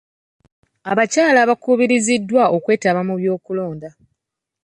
Abakyala 0.91 1.41
bakubirizibwa 1.49 2.41
okwetaba 2.55 3.01
mu 3.07 3.13
by'okulonda. 3.19 3.89